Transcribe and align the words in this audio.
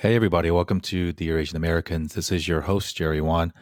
Hey, 0.00 0.16
everybody. 0.16 0.50
Welcome 0.50 0.80
to 0.80 1.12
Dear 1.12 1.38
Asian 1.38 1.58
Americans. 1.58 2.14
This 2.14 2.32
is 2.32 2.48
your 2.48 2.62
host, 2.62 2.96
Jerry 2.96 3.20
Won. 3.20 3.52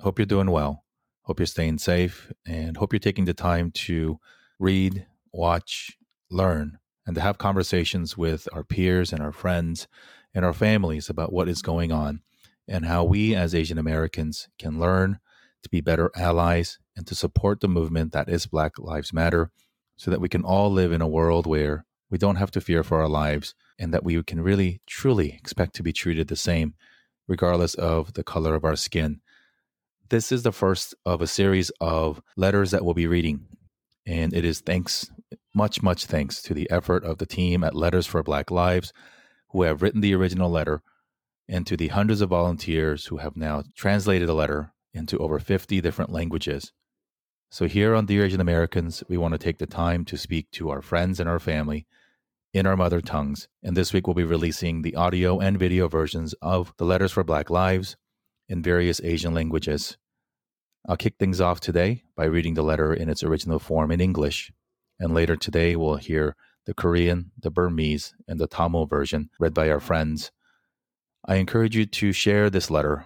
Hope 0.00 0.16
you're 0.16 0.24
doing 0.24 0.52
well. 0.52 0.84
Hope 1.22 1.40
you're 1.40 1.46
staying 1.46 1.78
safe 1.78 2.32
and 2.46 2.76
hope 2.76 2.92
you're 2.92 3.00
taking 3.00 3.24
the 3.24 3.34
time 3.34 3.72
to 3.72 4.20
read, 4.60 5.06
watch, 5.32 5.98
learn, 6.30 6.78
and 7.04 7.16
to 7.16 7.20
have 7.20 7.38
conversations 7.38 8.16
with 8.16 8.46
our 8.52 8.62
peers 8.62 9.12
and 9.12 9.20
our 9.20 9.32
friends 9.32 9.88
and 10.32 10.44
our 10.44 10.52
families 10.52 11.10
about 11.10 11.32
what 11.32 11.48
is 11.48 11.62
going 11.62 11.90
on 11.90 12.20
and 12.68 12.86
how 12.86 13.02
we 13.02 13.34
as 13.34 13.52
Asian 13.52 13.76
Americans 13.76 14.48
can 14.60 14.78
learn 14.78 15.18
to 15.64 15.68
be 15.68 15.80
better 15.80 16.12
allies 16.14 16.78
and 16.96 17.08
to 17.08 17.16
support 17.16 17.58
the 17.58 17.66
movement 17.66 18.12
that 18.12 18.28
is 18.28 18.46
Black 18.46 18.78
Lives 18.78 19.12
Matter 19.12 19.50
so 19.96 20.12
that 20.12 20.20
we 20.20 20.28
can 20.28 20.44
all 20.44 20.70
live 20.70 20.92
in 20.92 21.02
a 21.02 21.08
world 21.08 21.44
where 21.44 21.84
we 22.08 22.18
don't 22.18 22.36
have 22.36 22.52
to 22.52 22.60
fear 22.60 22.84
for 22.84 23.00
our 23.00 23.08
lives 23.08 23.56
and 23.78 23.92
that 23.92 24.04
we 24.04 24.22
can 24.22 24.40
really 24.40 24.80
truly 24.86 25.30
expect 25.30 25.74
to 25.76 25.82
be 25.82 25.92
treated 25.92 26.28
the 26.28 26.36
same 26.36 26.74
regardless 27.28 27.74
of 27.74 28.14
the 28.14 28.24
color 28.24 28.54
of 28.54 28.64
our 28.64 28.76
skin. 28.76 29.20
This 30.08 30.30
is 30.30 30.42
the 30.42 30.52
first 30.52 30.94
of 31.04 31.20
a 31.20 31.26
series 31.26 31.70
of 31.80 32.22
letters 32.36 32.70
that 32.70 32.84
we'll 32.84 32.94
be 32.94 33.08
reading. 33.08 33.46
And 34.06 34.32
it 34.32 34.44
is 34.44 34.60
thanks, 34.60 35.10
much, 35.52 35.82
much 35.82 36.06
thanks 36.06 36.40
to 36.42 36.54
the 36.54 36.70
effort 36.70 37.02
of 37.04 37.18
the 37.18 37.26
team 37.26 37.64
at 37.64 37.74
Letters 37.74 38.06
for 38.06 38.22
Black 38.22 38.50
Lives 38.50 38.92
who 39.50 39.62
have 39.62 39.82
written 39.82 40.00
the 40.00 40.14
original 40.14 40.50
letter 40.50 40.82
and 41.48 41.66
to 41.66 41.76
the 41.76 41.88
hundreds 41.88 42.20
of 42.20 42.30
volunteers 42.30 43.06
who 43.06 43.18
have 43.18 43.36
now 43.36 43.62
translated 43.74 44.28
the 44.28 44.34
letter 44.34 44.72
into 44.94 45.18
over 45.18 45.38
50 45.38 45.80
different 45.80 46.12
languages. 46.12 46.72
So, 47.50 47.66
here 47.66 47.94
on 47.94 48.06
Dear 48.06 48.24
Asian 48.24 48.40
Americans, 48.40 49.04
we 49.08 49.16
want 49.16 49.32
to 49.32 49.38
take 49.38 49.58
the 49.58 49.66
time 49.66 50.04
to 50.06 50.16
speak 50.16 50.50
to 50.52 50.70
our 50.70 50.82
friends 50.82 51.20
and 51.20 51.28
our 51.28 51.38
family 51.38 51.86
in 52.52 52.66
our 52.66 52.76
mother 52.76 53.00
tongues. 53.00 53.48
And 53.62 53.76
this 53.76 53.92
week 53.92 54.06
we'll 54.06 54.14
be 54.14 54.24
releasing 54.24 54.82
the 54.82 54.94
audio 54.94 55.38
and 55.38 55.58
video 55.58 55.88
versions 55.88 56.34
of 56.42 56.72
the 56.78 56.84
Letters 56.84 57.12
for 57.12 57.24
Black 57.24 57.50
Lives 57.50 57.96
in 58.48 58.62
various 58.62 59.00
Asian 59.02 59.34
languages. 59.34 59.96
I'll 60.88 60.96
kick 60.96 61.16
things 61.18 61.40
off 61.40 61.60
today 61.60 62.04
by 62.16 62.26
reading 62.26 62.54
the 62.54 62.62
letter 62.62 62.94
in 62.94 63.08
its 63.08 63.24
original 63.24 63.58
form 63.58 63.90
in 63.90 64.00
English. 64.00 64.52
And 65.00 65.12
later 65.12 65.36
today 65.36 65.76
we'll 65.76 65.96
hear 65.96 66.36
the 66.64 66.74
Korean, 66.74 67.32
the 67.38 67.50
Burmese, 67.50 68.14
and 68.28 68.38
the 68.38 68.46
Tamil 68.46 68.86
version 68.86 69.30
read 69.38 69.54
by 69.54 69.68
our 69.70 69.80
friends. 69.80 70.30
I 71.26 71.36
encourage 71.36 71.76
you 71.76 71.86
to 71.86 72.12
share 72.12 72.50
this 72.50 72.70
letter 72.70 73.04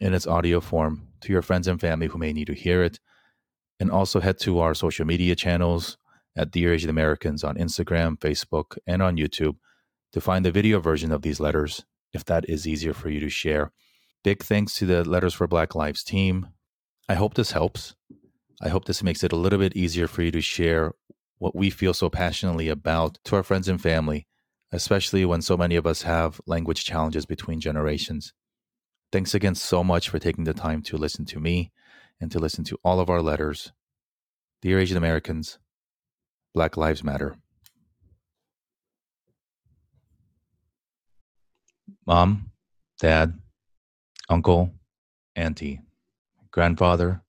in 0.00 0.14
its 0.14 0.26
audio 0.26 0.60
form 0.60 1.08
to 1.22 1.32
your 1.32 1.42
friends 1.42 1.68
and 1.68 1.80
family 1.80 2.08
who 2.08 2.18
may 2.18 2.32
need 2.32 2.48
to 2.48 2.54
hear 2.54 2.82
it. 2.82 3.00
And 3.80 3.90
also 3.90 4.20
head 4.20 4.38
to 4.40 4.60
our 4.60 4.74
social 4.74 5.06
media 5.06 5.34
channels 5.34 5.96
at 6.36 6.50
Dear 6.50 6.72
Asian 6.72 6.90
Americans 6.90 7.44
on 7.44 7.56
Instagram, 7.56 8.18
Facebook, 8.18 8.78
and 8.86 9.02
on 9.02 9.16
YouTube 9.16 9.56
to 10.12 10.20
find 10.20 10.44
the 10.44 10.50
video 10.50 10.80
version 10.80 11.12
of 11.12 11.22
these 11.22 11.40
letters 11.40 11.84
if 12.12 12.24
that 12.26 12.48
is 12.48 12.66
easier 12.66 12.92
for 12.92 13.08
you 13.08 13.20
to 13.20 13.28
share. 13.28 13.72
Big 14.22 14.42
thanks 14.42 14.74
to 14.76 14.86
the 14.86 15.04
Letters 15.04 15.34
for 15.34 15.46
Black 15.46 15.74
Lives 15.74 16.04
team. 16.04 16.48
I 17.08 17.14
hope 17.14 17.34
this 17.34 17.52
helps. 17.52 17.94
I 18.60 18.68
hope 18.68 18.84
this 18.84 19.02
makes 19.02 19.24
it 19.24 19.32
a 19.32 19.36
little 19.36 19.58
bit 19.58 19.76
easier 19.76 20.06
for 20.06 20.22
you 20.22 20.30
to 20.30 20.40
share 20.40 20.92
what 21.38 21.56
we 21.56 21.70
feel 21.70 21.92
so 21.92 22.08
passionately 22.08 22.68
about 22.68 23.18
to 23.24 23.36
our 23.36 23.42
friends 23.42 23.66
and 23.66 23.80
family, 23.80 24.28
especially 24.70 25.24
when 25.24 25.42
so 25.42 25.56
many 25.56 25.74
of 25.74 25.86
us 25.86 26.02
have 26.02 26.40
language 26.46 26.84
challenges 26.84 27.26
between 27.26 27.60
generations. 27.60 28.32
Thanks 29.10 29.34
again 29.34 29.56
so 29.56 29.82
much 29.82 30.08
for 30.08 30.20
taking 30.20 30.44
the 30.44 30.54
time 30.54 30.82
to 30.82 30.96
listen 30.96 31.24
to 31.26 31.40
me 31.40 31.72
and 32.20 32.30
to 32.30 32.38
listen 32.38 32.62
to 32.64 32.78
all 32.84 33.00
of 33.00 33.10
our 33.10 33.20
letters. 33.20 33.72
Dear 34.62 34.78
Asian 34.78 34.96
Americans, 34.96 35.58
Black 36.54 36.76
Lives 36.76 37.02
Matter. 37.02 37.36
Mom, 42.06 42.50
Dad, 43.00 43.38
Uncle, 44.28 44.72
Auntie, 45.34 45.80
Grandfather, 46.50 47.22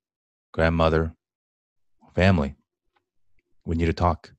Grandmother, 0.52 1.14
family. 2.14 2.56
We 3.66 3.76
need 3.76 3.86
to 3.86 3.94
talk. 3.94 4.34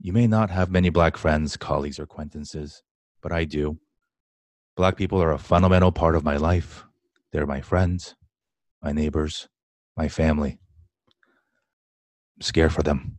You 0.00 0.12
may 0.12 0.26
not 0.26 0.50
have 0.50 0.70
many 0.70 0.90
Black 0.90 1.16
friends, 1.16 1.56
colleagues, 1.56 2.00
or 2.00 2.04
acquaintances, 2.04 2.82
but 3.22 3.30
I 3.32 3.44
do. 3.44 3.78
Black 4.76 4.96
people 4.96 5.22
are 5.22 5.30
a 5.30 5.38
fundamental 5.38 5.92
part 5.92 6.16
of 6.16 6.24
my 6.24 6.36
life. 6.36 6.84
They're 7.30 7.46
my 7.46 7.60
friends, 7.60 8.16
my 8.82 8.90
neighbors, 8.90 9.48
my 9.96 10.08
family. 10.08 10.58
I'm 12.36 12.42
scared 12.42 12.72
for 12.72 12.82
them. 12.82 13.18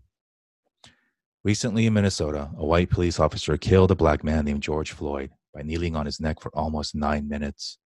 Recently 1.44 1.86
in 1.86 1.94
Minnesota, 1.94 2.50
a 2.58 2.66
white 2.66 2.90
police 2.90 3.20
officer 3.20 3.58
killed 3.58 3.92
a 3.92 3.96
black 3.96 4.24
man 4.24 4.46
named 4.46 4.64
George 4.64 4.94
Floyd 4.94 5.30
by 5.54 5.62
kneeling 5.62 5.94
on 5.94 6.06
his 6.06 6.22
neck 6.22 6.40
for 6.40 6.50
almost 6.56 6.96
nine 6.96 7.28
minutes, 7.28 7.78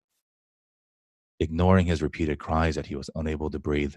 ignoring 1.40 1.88
his 1.88 2.03
repeated 2.03 2.38
cries 2.38 2.75
that 2.75 2.85
he 2.85 2.96
was 2.96 3.09
unable 3.16 3.50
to 3.50 3.57
breathe. 3.57 3.96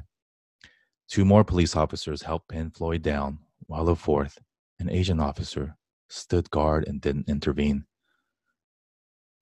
Two 1.11 1.27
more 1.27 1.45
police 1.45 1.77
officers 1.77 2.23
helped 2.23 2.49
pin 2.49 2.71
Floyd 2.71 3.03
down, 3.03 3.41
while 3.67 3.87
a 3.91 3.97
fourth, 3.97 4.39
an 4.79 4.89
Asian 4.89 5.21
officer, 5.21 5.77
stood 6.09 6.51
guard 6.51 6.89
and 6.89 7.03
didn't 7.03 7.29
intervene. 7.29 7.85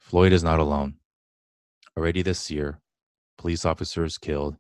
Floyd 0.00 0.32
is 0.32 0.42
not 0.42 0.58
alone. 0.58 0.96
Already 1.96 2.22
this 2.22 2.50
year, 2.50 2.80
police 3.36 3.64
officers 3.64 4.18
killed 4.18 4.56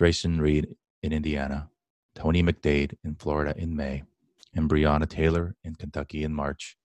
Drayson 0.00 0.40
Reed 0.40 0.74
in 1.02 1.12
Indiana, 1.12 1.68
Tony 2.14 2.42
McDade 2.42 2.94
in 3.04 3.14
Florida 3.16 3.54
in 3.58 3.76
May, 3.76 4.02
and 4.56 4.68
Breonna 4.68 5.08
Taylor 5.08 5.54
in 5.62 5.74
Kentucky 5.74 6.24
in 6.24 6.32
March. 6.32 6.76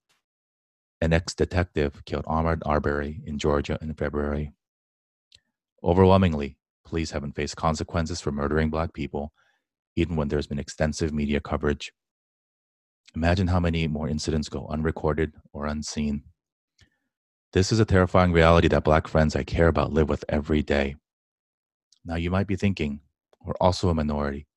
An 1.00 1.14
ex 1.14 1.34
detective 1.34 2.04
killed 2.06 2.26
Ahmaud 2.26 2.60
Arbery 2.66 3.22
in 3.26 3.40
Georgia 3.40 3.80
in 3.82 3.94
February. 3.94 4.52
Overwhelmingly, 5.84 6.58
police 6.86 7.12
haven't 7.12 7.36
faced 7.36 7.56
consequences 7.56 8.22
for 8.22 8.32
murdering 8.32 8.70
black 8.70 8.94
people, 8.94 9.34
even 9.96 10.16
when 10.16 10.28
there's 10.28 10.48
been 10.48 10.60
extensive 10.60 11.12
media 11.12 11.40
coverage. 11.40 11.92
Imagine 13.16 13.48
how 13.48 13.60
many 13.60 13.88
more 13.88 14.08
incidents 14.08 14.48
go 14.48 14.68
unrecorded 14.68 15.34
or 15.52 15.66
unseen. 15.66 16.24
This 17.54 17.72
is 17.72 17.80
a 17.80 17.86
terrifying 17.86 18.32
reality 18.32 18.68
that 18.70 18.84
black 18.84 19.08
friends 19.08 19.36
I 19.36 19.44
care 19.44 19.68
about 19.68 19.92
live 19.92 20.08
with 20.08 20.24
every 20.30 20.62
day. 20.62 20.96
Now, 22.06 22.16
you 22.16 22.32
might 22.32 22.48
be 22.48 22.56
thinking, 22.56 23.02
we're 23.44 23.54
also 23.60 23.90
a 23.90 23.94
minority. 23.94 24.48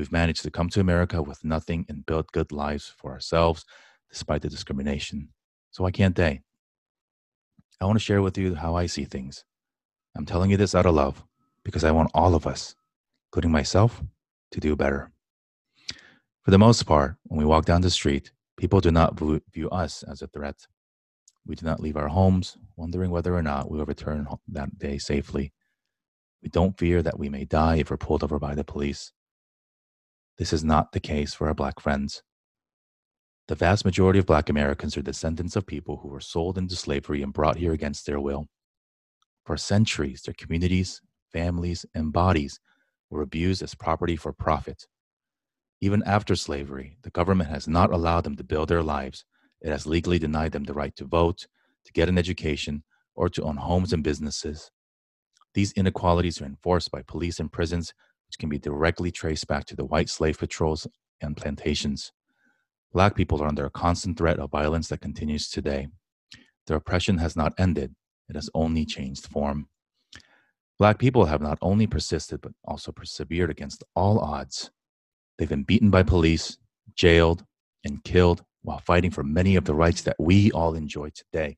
We've 0.00 0.10
managed 0.10 0.44
to 0.44 0.50
come 0.50 0.70
to 0.70 0.80
America 0.80 1.20
with 1.20 1.44
nothing 1.44 1.84
and 1.86 2.06
build 2.06 2.32
good 2.32 2.52
lives 2.52 2.90
for 2.96 3.12
ourselves 3.12 3.66
despite 4.08 4.40
the 4.40 4.48
discrimination. 4.48 5.28
So 5.72 5.82
why 5.84 5.90
can't 5.90 6.16
they? 6.16 6.40
I 7.82 7.84
want 7.84 7.98
to 7.98 8.02
share 8.02 8.22
with 8.22 8.38
you 8.38 8.54
how 8.54 8.76
I 8.76 8.86
see 8.86 9.04
things. 9.04 9.44
I'm 10.16 10.24
telling 10.24 10.50
you 10.50 10.56
this 10.56 10.74
out 10.74 10.86
of 10.86 10.94
love 10.94 11.22
because 11.64 11.84
I 11.84 11.90
want 11.90 12.12
all 12.14 12.34
of 12.34 12.46
us, 12.46 12.74
including 13.28 13.50
myself, 13.50 14.02
to 14.52 14.58
do 14.58 14.74
better. 14.74 15.12
For 16.44 16.50
the 16.50 16.58
most 16.58 16.84
part, 16.84 17.16
when 17.24 17.38
we 17.38 17.44
walk 17.44 17.66
down 17.66 17.82
the 17.82 17.90
street, 17.90 18.32
people 18.56 18.80
do 18.80 18.90
not 18.90 19.20
view 19.52 19.68
us 19.68 20.02
as 20.04 20.22
a 20.22 20.28
threat. 20.28 20.66
We 21.44 21.56
do 21.56 21.66
not 21.66 21.80
leave 21.80 21.98
our 21.98 22.08
homes 22.08 22.56
wondering 22.74 23.10
whether 23.10 23.36
or 23.36 23.42
not 23.42 23.70
we 23.70 23.76
will 23.76 23.84
return 23.84 24.26
that 24.48 24.78
day 24.78 24.96
safely. 24.96 25.52
We 26.42 26.48
don't 26.48 26.78
fear 26.78 27.02
that 27.02 27.18
we 27.18 27.28
may 27.28 27.44
die 27.44 27.76
if 27.76 27.90
we're 27.90 27.98
pulled 27.98 28.24
over 28.24 28.38
by 28.38 28.54
the 28.54 28.64
police. 28.64 29.12
This 30.40 30.54
is 30.54 30.64
not 30.64 30.92
the 30.92 31.00
case 31.00 31.34
for 31.34 31.48
our 31.48 31.54
Black 31.54 31.80
friends. 31.80 32.22
The 33.48 33.54
vast 33.54 33.84
majority 33.84 34.18
of 34.18 34.24
Black 34.24 34.48
Americans 34.48 34.96
are 34.96 35.02
descendants 35.02 35.54
of 35.54 35.66
people 35.66 35.98
who 35.98 36.08
were 36.08 36.18
sold 36.18 36.56
into 36.56 36.76
slavery 36.76 37.20
and 37.20 37.30
brought 37.30 37.58
here 37.58 37.74
against 37.74 38.06
their 38.06 38.18
will. 38.18 38.46
For 39.44 39.58
centuries, 39.58 40.22
their 40.22 40.32
communities, 40.32 41.02
families, 41.30 41.84
and 41.94 42.10
bodies 42.10 42.58
were 43.10 43.20
abused 43.20 43.60
as 43.60 43.74
property 43.74 44.16
for 44.16 44.32
profit. 44.32 44.86
Even 45.82 46.02
after 46.04 46.34
slavery, 46.34 46.96
the 47.02 47.10
government 47.10 47.50
has 47.50 47.68
not 47.68 47.92
allowed 47.92 48.24
them 48.24 48.36
to 48.36 48.42
build 48.42 48.70
their 48.70 48.82
lives. 48.82 49.26
It 49.60 49.70
has 49.70 49.86
legally 49.86 50.18
denied 50.18 50.52
them 50.52 50.64
the 50.64 50.72
right 50.72 50.96
to 50.96 51.04
vote, 51.04 51.48
to 51.84 51.92
get 51.92 52.08
an 52.08 52.16
education, 52.16 52.82
or 53.14 53.28
to 53.28 53.42
own 53.42 53.58
homes 53.58 53.92
and 53.92 54.02
businesses. 54.02 54.70
These 55.52 55.72
inequalities 55.72 56.40
are 56.40 56.46
enforced 56.46 56.90
by 56.90 57.02
police 57.02 57.40
and 57.40 57.52
prisons 57.52 57.92
which 58.30 58.38
can 58.38 58.48
be 58.48 58.60
directly 58.60 59.10
traced 59.10 59.48
back 59.48 59.64
to 59.64 59.74
the 59.74 59.84
white 59.84 60.08
slave 60.08 60.38
patrols 60.38 60.86
and 61.20 61.36
plantations. 61.36 62.12
Black 62.92 63.16
people 63.16 63.42
are 63.42 63.48
under 63.48 63.66
a 63.66 63.70
constant 63.70 64.16
threat 64.16 64.38
of 64.38 64.52
violence 64.52 64.86
that 64.86 65.00
continues 65.00 65.50
today. 65.50 65.88
Their 66.68 66.76
oppression 66.76 67.18
has 67.18 67.34
not 67.34 67.54
ended, 67.58 67.96
it 68.28 68.36
has 68.36 68.48
only 68.54 68.84
changed 68.84 69.26
form. 69.26 69.66
Black 70.78 71.00
people 71.00 71.24
have 71.24 71.40
not 71.40 71.58
only 71.60 71.88
persisted, 71.88 72.40
but 72.40 72.52
also 72.64 72.92
persevered 72.92 73.50
against 73.50 73.82
all 73.96 74.20
odds. 74.20 74.70
They've 75.36 75.48
been 75.48 75.64
beaten 75.64 75.90
by 75.90 76.04
police, 76.04 76.56
jailed, 76.94 77.44
and 77.84 78.04
killed 78.04 78.44
while 78.62 78.78
fighting 78.78 79.10
for 79.10 79.24
many 79.24 79.56
of 79.56 79.64
the 79.64 79.74
rights 79.74 80.02
that 80.02 80.16
we 80.20 80.52
all 80.52 80.74
enjoy 80.76 81.10
today. 81.10 81.56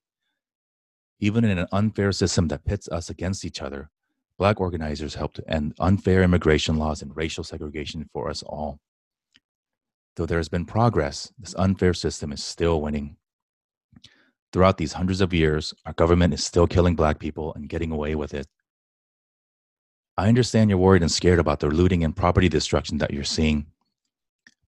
Even 1.20 1.44
in 1.44 1.58
an 1.58 1.69
unfair 1.70 2.12
system 2.12 2.48
that 2.48 2.64
pits 2.64 2.88
us 2.88 3.10
against 3.10 3.44
each 3.44 3.60
other, 3.60 3.90
Black 4.38 4.61
organizers 4.61 5.14
helped 5.14 5.40
end 5.49 5.75
unfair 5.79 6.23
immigration 6.23 6.76
laws 6.76 7.02
and 7.02 7.17
racial 7.17 7.44
segregation 7.44 8.08
for 8.12 8.29
us 8.29 8.43
all. 8.43 8.81
Though 10.17 10.26
there 10.26 10.38
has 10.38 10.49
been 10.49 10.64
progress, 10.64 11.32
this 11.38 11.55
unfair 11.56 11.94
system 11.94 12.32
is 12.32 12.43
still 12.43 12.81
winning. 12.81 13.17
Throughout 14.52 14.76
these 14.76 14.93
hundreds 14.93 15.20
of 15.23 15.32
years, 15.32 15.73
our 15.87 15.94
government 15.94 16.34
is 16.34 16.44
still 16.44 16.67
killing 16.67 16.94
black 16.94 17.19
people 17.19 17.55
and 17.55 17.69
getting 17.69 17.90
away 17.90 18.14
with 18.14 18.34
it. 18.34 18.46
I 20.19 20.29
understand 20.29 20.69
you're 20.69 20.79
worried 20.79 21.02
and 21.02 21.11
scared 21.11 21.38
about 21.38 21.61
the 21.61 21.69
looting 21.69 22.05
and 22.05 22.14
property 22.14 22.50
destruction 22.50 22.99
that 22.99 23.12
you're 23.14 23.25
seeing. 23.25 23.67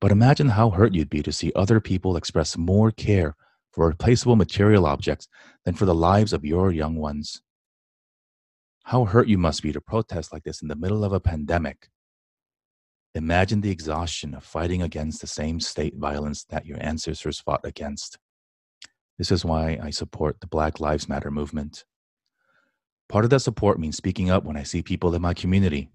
But 0.00 0.10
imagine 0.10 0.48
how 0.48 0.70
hurt 0.70 0.94
you'd 0.94 1.10
be 1.10 1.22
to 1.22 1.32
see 1.32 1.52
other 1.54 1.80
people 1.80 2.16
express 2.16 2.56
more 2.56 2.90
care 2.90 3.36
for 3.72 3.88
replaceable 3.88 4.36
material 4.36 4.86
objects 4.86 5.28
than 5.64 5.74
for 5.74 5.84
the 5.84 5.94
lives 5.94 6.32
of 6.32 6.44
your 6.44 6.72
young 6.72 6.96
ones. 6.96 7.42
How 8.84 9.06
hurt 9.06 9.28
you 9.28 9.38
must 9.38 9.62
be 9.62 9.72
to 9.72 9.80
protest 9.80 10.30
like 10.30 10.44
this 10.44 10.60
in 10.60 10.68
the 10.68 10.76
middle 10.76 11.04
of 11.04 11.12
a 11.14 11.20
pandemic. 11.20 11.88
Imagine 13.14 13.62
the 13.62 13.70
exhaustion 13.70 14.34
of 14.34 14.44
fighting 14.44 14.82
against 14.82 15.22
the 15.22 15.26
same 15.26 15.58
state 15.58 15.96
violence 15.96 16.44
that 16.50 16.66
your 16.66 16.76
ancestors 16.82 17.40
fought 17.40 17.62
against. 17.64 18.18
This 19.16 19.30
is 19.30 19.42
why 19.42 19.78
I 19.82 19.88
support 19.88 20.38
the 20.40 20.46
Black 20.46 20.80
Lives 20.80 21.08
Matter 21.08 21.30
movement. 21.30 21.86
Part 23.08 23.24
of 23.24 23.30
that 23.30 23.40
support 23.40 23.78
means 23.78 23.96
speaking 23.96 24.28
up 24.28 24.44
when 24.44 24.56
I 24.56 24.64
see 24.64 24.82
people 24.82 25.14
in 25.14 25.22
my 25.22 25.32
community, 25.32 25.90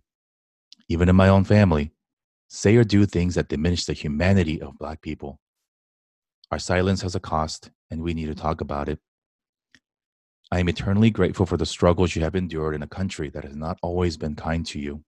even 0.87 1.09
in 1.09 1.15
my 1.15 1.29
own 1.29 1.43
family, 1.43 1.91
say 2.47 2.75
or 2.75 2.83
do 2.83 3.05
things 3.05 3.35
that 3.35 3.49
diminish 3.49 3.85
the 3.85 3.93
humanity 3.93 4.59
of 4.61 4.79
Black 4.79 5.01
people. 5.01 5.39
Our 6.51 6.59
silence 6.59 7.03
has 7.03 7.13
a 7.13 7.19
cost, 7.19 7.69
and 7.91 8.01
we 8.01 8.15
need 8.15 8.27
to 8.27 8.35
talk 8.35 8.61
about 8.61 8.89
it. 8.89 8.99
I 10.51 10.59
am 10.59 10.69
eternally 10.69 11.11
grateful 11.11 11.45
for 11.45 11.57
the 11.57 11.65
struggles 11.65 12.15
you 12.15 12.23
have 12.23 12.35
endured 12.35 12.73
in 12.73 12.81
a 12.81 12.87
country 12.87 13.29
that 13.29 13.43
has 13.43 13.55
not 13.55 13.77
always 13.83 14.17
been 14.17 14.35
kind 14.35 14.65
to 14.67 14.79
you. 14.79 15.03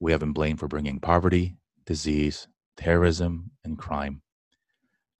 We 0.00 0.12
have 0.12 0.20
been 0.20 0.34
blamed 0.34 0.60
for 0.60 0.68
bringing 0.68 1.00
poverty, 1.00 1.56
disease, 1.86 2.46
terrorism, 2.76 3.52
and 3.64 3.78
crime. 3.78 4.20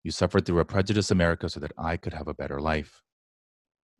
You 0.03 0.11
suffered 0.11 0.45
through 0.45 0.59
a 0.59 0.65
prejudiced 0.65 1.09
America 1.09 1.49
so 1.49 1.59
that 1.59 1.71
I 1.77 1.97
could 1.97 2.13
have 2.13 2.27
a 2.27 2.35
better 2.35 2.61
life. 2.61 3.01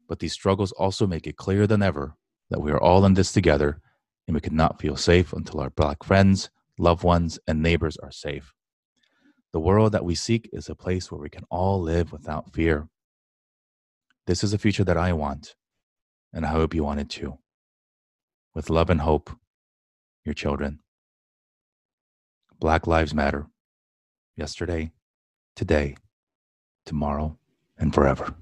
But 0.07 0.19
these 0.19 0.33
struggles 0.33 0.71
also 0.73 1.07
make 1.07 1.25
it 1.25 1.37
clearer 1.37 1.65
than 1.65 1.81
ever 1.81 2.15
that 2.51 2.61
we 2.61 2.71
are 2.71 2.81
all 2.81 3.03
in 3.05 3.15
this 3.15 3.31
together 3.31 3.81
and 4.27 4.35
we 4.35 4.41
cannot 4.41 4.79
feel 4.79 4.95
safe 4.95 5.33
until 5.33 5.59
our 5.59 5.71
Black 5.71 6.03
friends, 6.03 6.51
loved 6.77 7.03
ones, 7.03 7.39
and 7.47 7.63
neighbors 7.63 7.97
are 7.97 8.11
safe. 8.11 8.53
The 9.53 9.59
world 9.59 9.91
that 9.93 10.05
we 10.05 10.13
seek 10.13 10.47
is 10.53 10.69
a 10.69 10.75
place 10.75 11.11
where 11.11 11.19
we 11.19 11.29
can 11.29 11.45
all 11.49 11.81
live 11.81 12.11
without 12.11 12.53
fear. 12.53 12.87
This 14.29 14.43
is 14.43 14.53
a 14.53 14.59
future 14.59 14.83
that 14.83 14.95
I 14.95 15.11
want, 15.13 15.55
and 16.31 16.45
I 16.45 16.49
hope 16.49 16.75
you 16.75 16.83
want 16.83 16.99
it 16.99 17.09
too. 17.09 17.39
With 18.53 18.69
love 18.69 18.91
and 18.91 19.01
hope, 19.01 19.31
your 20.23 20.35
children. 20.35 20.81
Black 22.59 22.85
Lives 22.85 23.11
Matter. 23.11 23.47
Yesterday, 24.35 24.91
today, 25.55 25.95
tomorrow, 26.85 27.39
and 27.75 27.91
forever. 27.91 28.35